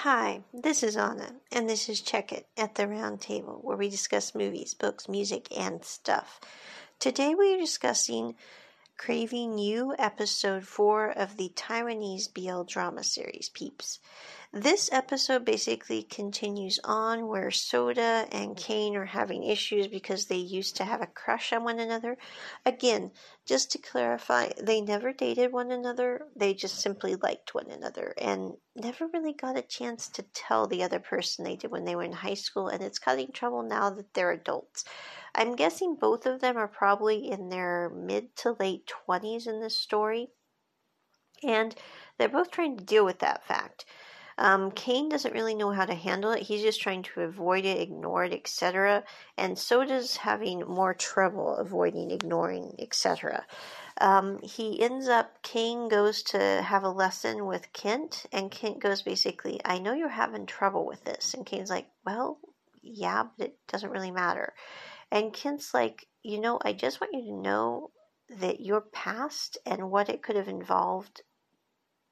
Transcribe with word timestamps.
Hi, 0.00 0.42
this 0.52 0.82
is 0.82 0.94
Anna, 0.94 1.36
and 1.50 1.70
this 1.70 1.88
is 1.88 2.02
Check 2.02 2.30
It 2.30 2.46
at 2.54 2.74
the 2.74 2.86
Round 2.86 3.18
Table, 3.18 3.60
where 3.62 3.78
we 3.78 3.88
discuss 3.88 4.34
movies, 4.34 4.74
books, 4.74 5.08
music, 5.08 5.48
and 5.56 5.82
stuff. 5.82 6.38
Today 6.98 7.34
we 7.34 7.54
are 7.54 7.58
discussing 7.58 8.34
Craving 8.98 9.56
You, 9.56 9.94
episode 9.98 10.66
4 10.66 11.12
of 11.12 11.38
the 11.38 11.50
Taiwanese 11.56 12.28
BL 12.32 12.64
drama 12.64 13.04
series, 13.04 13.48
Peeps. 13.48 13.98
This 14.52 14.88
episode 14.92 15.44
basically 15.44 16.04
continues 16.04 16.78
on 16.84 17.26
where 17.26 17.50
Soda 17.50 18.28
and 18.30 18.56
Kane 18.56 18.94
are 18.96 19.04
having 19.04 19.42
issues 19.42 19.88
because 19.88 20.26
they 20.26 20.36
used 20.36 20.76
to 20.76 20.84
have 20.84 21.02
a 21.02 21.06
crush 21.08 21.52
on 21.52 21.64
one 21.64 21.80
another. 21.80 22.16
Again, 22.64 23.10
just 23.44 23.72
to 23.72 23.78
clarify, 23.78 24.50
they 24.62 24.80
never 24.80 25.12
dated 25.12 25.52
one 25.52 25.72
another, 25.72 26.28
they 26.36 26.54
just 26.54 26.80
simply 26.80 27.16
liked 27.16 27.54
one 27.54 27.70
another 27.70 28.14
and 28.18 28.56
never 28.76 29.08
really 29.08 29.32
got 29.32 29.58
a 29.58 29.62
chance 29.62 30.08
to 30.10 30.22
tell 30.22 30.66
the 30.66 30.82
other 30.82 31.00
person 31.00 31.44
they 31.44 31.56
did 31.56 31.72
when 31.72 31.84
they 31.84 31.96
were 31.96 32.04
in 32.04 32.12
high 32.12 32.34
school, 32.34 32.68
and 32.68 32.82
it's 32.82 33.00
causing 33.00 33.32
trouble 33.32 33.64
now 33.64 33.90
that 33.90 34.14
they're 34.14 34.30
adults. 34.30 34.84
I'm 35.34 35.56
guessing 35.56 35.96
both 35.96 36.24
of 36.24 36.40
them 36.40 36.56
are 36.56 36.68
probably 36.68 37.28
in 37.30 37.48
their 37.48 37.90
mid 37.90 38.36
to 38.36 38.56
late 38.60 38.90
20s 39.08 39.48
in 39.48 39.60
this 39.60 39.78
story, 39.78 40.28
and 41.42 41.74
they're 42.16 42.28
both 42.28 42.52
trying 42.52 42.76
to 42.78 42.84
deal 42.84 43.04
with 43.04 43.18
that 43.18 43.44
fact. 43.44 43.84
Um, 44.38 44.70
Kane 44.72 45.08
doesn't 45.08 45.32
really 45.32 45.54
know 45.54 45.70
how 45.70 45.86
to 45.86 45.94
handle 45.94 46.32
it. 46.32 46.42
He's 46.42 46.62
just 46.62 46.80
trying 46.80 47.02
to 47.04 47.22
avoid 47.22 47.64
it, 47.64 47.80
ignore 47.80 48.24
it, 48.24 48.32
etc. 48.32 49.04
And 49.38 49.58
Soda's 49.58 50.16
having 50.16 50.60
more 50.60 50.92
trouble 50.92 51.56
avoiding, 51.56 52.10
ignoring, 52.10 52.74
etc. 52.78 53.46
Um, 53.98 54.38
he 54.42 54.82
ends 54.82 55.08
up, 55.08 55.42
Kane 55.42 55.88
goes 55.88 56.22
to 56.24 56.38
have 56.62 56.84
a 56.84 56.90
lesson 56.90 57.46
with 57.46 57.72
Kent, 57.72 58.26
and 58.30 58.50
Kent 58.50 58.80
goes 58.80 59.00
basically, 59.00 59.58
I 59.64 59.78
know 59.78 59.94
you're 59.94 60.08
having 60.08 60.44
trouble 60.44 60.86
with 60.86 61.02
this. 61.04 61.32
And 61.32 61.46
Kane's 61.46 61.70
like, 61.70 61.86
Well, 62.04 62.38
yeah, 62.82 63.24
but 63.38 63.48
it 63.48 63.58
doesn't 63.68 63.90
really 63.90 64.10
matter. 64.10 64.52
And 65.10 65.32
Kent's 65.32 65.72
like, 65.72 66.06
You 66.22 66.40
know, 66.40 66.58
I 66.62 66.74
just 66.74 67.00
want 67.00 67.14
you 67.14 67.22
to 67.32 67.40
know 67.40 67.90
that 68.40 68.60
your 68.60 68.80
past 68.80 69.56
and 69.64 69.90
what 69.90 70.10
it 70.10 70.22
could 70.22 70.36
have 70.36 70.48
involved 70.48 71.22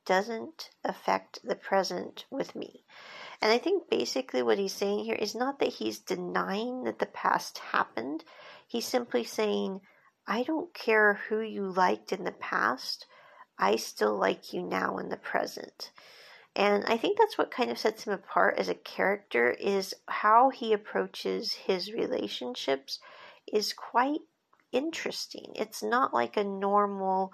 doesn't 0.04 0.70
affect 0.84 1.40
the 1.44 1.56
present 1.56 2.26
with 2.30 2.54
me. 2.54 2.84
And 3.40 3.52
I 3.52 3.58
think 3.58 3.90
basically 3.90 4.42
what 4.42 4.58
he's 4.58 4.72
saying 4.72 5.04
here 5.04 5.16
is 5.16 5.34
not 5.34 5.58
that 5.58 5.74
he's 5.74 5.98
denying 5.98 6.84
that 6.84 6.98
the 6.98 7.06
past 7.06 7.58
happened. 7.58 8.24
He's 8.66 8.86
simply 8.86 9.24
saying, 9.24 9.80
I 10.26 10.42
don't 10.42 10.72
care 10.72 11.20
who 11.28 11.40
you 11.40 11.70
liked 11.70 12.12
in 12.12 12.24
the 12.24 12.32
past. 12.32 13.06
I 13.58 13.76
still 13.76 14.16
like 14.16 14.52
you 14.52 14.62
now 14.62 14.98
in 14.98 15.08
the 15.08 15.16
present. 15.16 15.90
And 16.56 16.84
I 16.86 16.96
think 16.96 17.18
that's 17.18 17.36
what 17.36 17.50
kind 17.50 17.70
of 17.70 17.78
sets 17.78 18.04
him 18.04 18.12
apart 18.12 18.58
as 18.58 18.68
a 18.68 18.74
character 18.74 19.50
is 19.50 19.94
how 20.06 20.50
he 20.50 20.72
approaches 20.72 21.52
his 21.52 21.92
relationships 21.92 23.00
is 23.52 23.72
quite 23.72 24.20
interesting. 24.70 25.52
It's 25.56 25.82
not 25.82 26.14
like 26.14 26.36
a 26.36 26.44
normal 26.44 27.32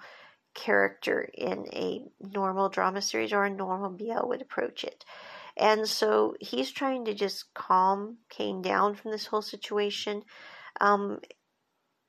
character 0.53 1.29
in 1.33 1.65
a 1.73 2.05
normal 2.19 2.69
drama 2.69 3.01
series 3.01 3.33
or 3.33 3.45
a 3.45 3.49
normal 3.49 3.89
BL 3.89 4.27
would 4.27 4.41
approach 4.41 4.83
it. 4.83 5.05
And 5.57 5.87
so 5.87 6.35
he's 6.39 6.71
trying 6.71 7.05
to 7.05 7.13
just 7.13 7.53
calm 7.53 8.17
Kane 8.29 8.61
down 8.61 8.95
from 8.95 9.11
this 9.11 9.27
whole 9.27 9.41
situation. 9.41 10.23
Um, 10.79 11.19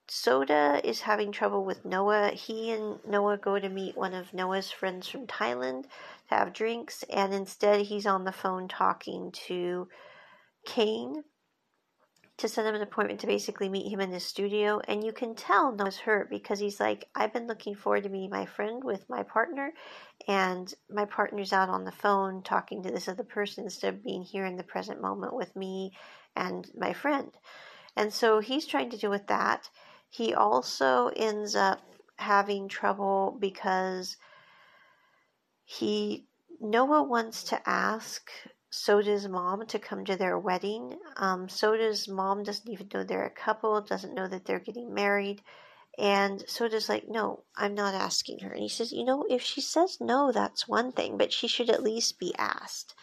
Soda 0.09 0.81
is 0.85 1.01
having 1.01 1.33
trouble 1.33 1.65
with 1.65 1.85
Noah. 1.85 2.31
He 2.31 2.71
and 2.71 2.99
Noah 3.07 3.39
go 3.39 3.59
to 3.59 3.69
meet 3.69 3.97
one 3.97 4.15
of 4.15 4.35
Noah's 4.35 4.71
friends 4.71 5.09
from 5.09 5.27
Thailand 5.27 5.85
to 6.29 6.35
have 6.35 6.53
drinks, 6.53 7.03
and 7.05 7.33
instead 7.33 7.83
he's 7.83 8.07
on 8.07 8.25
the 8.25 8.33
phone 8.33 8.69
talking 8.69 9.33
to 9.47 9.89
Kane 10.67 11.25
to 12.39 12.49
set 12.49 12.67
him 12.67 12.75
an 12.75 12.83
appointment 12.83 13.21
to 13.21 13.27
basically 13.27 13.69
meet 13.69 13.93
him 13.93 14.01
in 14.01 14.13
his 14.13 14.25
studio. 14.25 14.81
And 14.89 15.05
you 15.05 15.13
can 15.13 15.35
tell 15.35 15.73
Noah's 15.73 15.99
hurt 15.99 16.31
because 16.31 16.59
he's 16.59 16.81
like, 16.81 17.09
I've 17.15 17.33
been 17.33 17.47
looking 17.47 17.75
forward 17.75 18.05
to 18.05 18.09
meeting 18.09 18.31
my 18.31 18.47
friend 18.47 18.83
with 18.83 19.09
my 19.09 19.23
partner, 19.23 19.73
and 20.27 20.73
my 20.91 21.05
partner's 21.05 21.53
out 21.53 21.69
on 21.69 21.85
the 21.85 21.93
phone 21.93 22.43
talking 22.43 22.83
to 22.83 22.91
this 22.91 23.09
other 23.09 23.25
person 23.25 23.65
instead 23.65 23.95
of 23.95 24.05
being 24.05 24.23
here 24.23 24.47
in 24.47 24.57
the 24.57 24.65
present 24.65 25.01
moment 25.01 25.35
with 25.35 25.55
me 25.55 25.93
and 26.35 26.71
my 26.77 26.93
friend. 26.93 27.31
And 27.97 28.13
so 28.13 28.41
he's 28.41 28.67
trying 28.67 28.91
to 28.91 28.97
deal 28.97 29.11
with 29.11 29.27
that. 29.27 29.69
He 30.09 30.35
also 30.35 31.09
ends 31.17 31.55
up 31.55 31.81
having 32.17 32.69
trouble 32.69 33.37
because 33.41 34.17
he 35.65 36.27
Noah 36.61 37.03
wants 37.03 37.43
to 37.45 37.69
ask 37.69 38.31
Soda's 38.75 39.29
mom 39.29 39.67
to 39.67 39.79
come 39.79 40.03
to 40.07 40.17
their 40.17 40.39
wedding. 40.39 40.99
Um, 41.19 41.47
Soda's 41.51 42.09
mom 42.09 42.43
doesn't 42.43 42.69
even 42.71 42.89
know 42.93 43.05
they're 43.05 43.27
a 43.27 43.31
couple, 43.31 43.79
doesn't 43.83 44.15
know 44.15 44.27
that 44.27 44.47
they're 44.47 44.59
getting 44.59 44.95
married. 44.95 45.43
And 45.99 46.41
so 46.41 46.65
Soda's 46.65 46.89
like, 46.89 47.07
no, 47.07 47.45
I'm 47.55 47.75
not 47.75 47.93
asking 47.93 48.39
her. 48.39 48.51
And 48.51 48.63
he 48.63 48.71
says, 48.71 48.91
you 48.91 49.05
know, 49.05 49.27
if 49.29 49.43
she 49.43 49.61
says 49.61 49.99
no, 50.01 50.33
that's 50.33 50.67
one 50.67 50.91
thing, 50.91 51.19
but 51.19 51.35
she 51.35 51.49
should 51.49 51.69
at 51.69 51.83
least 51.83 52.19
be 52.19 52.35
asked. 52.39 52.95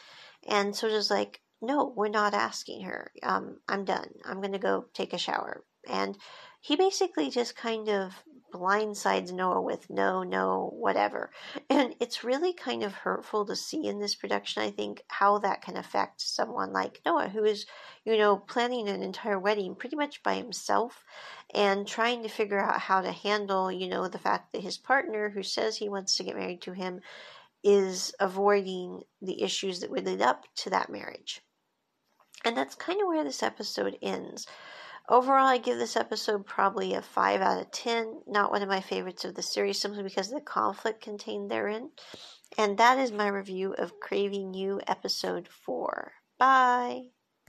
And 0.47 0.75
so 0.75 0.87
Soda's 0.87 1.11
like, 1.11 1.39
no, 1.61 1.93
we're 1.95 2.09
not 2.09 2.33
asking 2.33 2.85
her. 2.85 3.11
Um, 3.21 3.59
I'm 3.69 3.85
done. 3.85 4.09
I'm 4.25 4.41
going 4.41 4.53
to 4.53 4.59
go 4.59 4.85
take 4.95 5.13
a 5.13 5.19
shower. 5.19 5.63
And 5.87 6.17
he 6.61 6.77
basically 6.77 7.29
just 7.29 7.55
kind 7.55 7.89
of 7.89 8.13
blindsides 8.51 9.31
Noah 9.31 9.61
with 9.61 9.89
no, 9.89 10.23
no, 10.23 10.73
whatever. 10.73 11.31
And 11.69 11.95
it's 11.99 12.23
really 12.23 12.53
kind 12.53 12.83
of 12.83 12.93
hurtful 12.93 13.45
to 13.45 13.55
see 13.55 13.87
in 13.87 13.99
this 13.99 14.15
production, 14.15 14.63
I 14.63 14.71
think, 14.71 15.03
how 15.07 15.39
that 15.39 15.61
can 15.61 15.77
affect 15.77 16.21
someone 16.21 16.73
like 16.73 17.01
Noah, 17.05 17.29
who 17.29 17.43
is, 17.43 17.65
you 18.05 18.17
know, 18.17 18.37
planning 18.37 18.87
an 18.89 19.03
entire 19.03 19.39
wedding 19.39 19.75
pretty 19.75 19.95
much 19.95 20.23
by 20.23 20.35
himself 20.35 21.03
and 21.53 21.87
trying 21.87 22.23
to 22.23 22.29
figure 22.29 22.59
out 22.59 22.79
how 22.79 23.01
to 23.01 23.11
handle, 23.11 23.71
you 23.71 23.87
know, 23.87 24.07
the 24.07 24.19
fact 24.19 24.53
that 24.53 24.61
his 24.61 24.77
partner, 24.77 25.29
who 25.29 25.43
says 25.43 25.77
he 25.77 25.89
wants 25.89 26.17
to 26.17 26.23
get 26.23 26.35
married 26.35 26.61
to 26.61 26.73
him, 26.73 27.01
is 27.63 28.13
avoiding 28.19 29.01
the 29.21 29.41
issues 29.41 29.79
that 29.79 29.91
would 29.91 30.05
lead 30.05 30.21
up 30.21 30.45
to 30.55 30.69
that 30.69 30.89
marriage. 30.89 31.41
And 32.45 32.55
that's 32.55 32.75
kind 32.75 33.01
of 33.01 33.07
where 33.07 33.23
this 33.23 33.43
episode 33.43 33.97
ends. 34.01 34.47
Overall, 35.09 35.47
I 35.47 35.57
give 35.57 35.79
this 35.79 35.95
episode 35.95 36.45
probably 36.45 36.93
a 36.93 37.01
5 37.01 37.41
out 37.41 37.59
of 37.59 37.71
10. 37.71 38.21
Not 38.27 38.51
one 38.51 38.61
of 38.61 38.69
my 38.69 38.79
favorites 38.79 39.25
of 39.25 39.33
the 39.33 39.41
series 39.41 39.81
simply 39.81 40.03
because 40.03 40.27
of 40.27 40.35
the 40.35 40.41
conflict 40.41 41.01
contained 41.01 41.49
therein. 41.49 41.89
And 42.59 42.77
that 42.77 42.99
is 42.99 43.11
my 43.11 43.27
review 43.27 43.73
of 43.73 43.99
Craving 43.99 44.53
You 44.53 44.81
episode 44.87 45.47
4. 45.47 46.11
Bye. 46.37 47.05